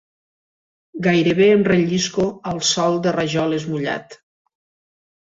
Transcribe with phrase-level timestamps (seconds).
[1.07, 4.17] Gairebé em rellisco al sòl de rajoles mullat.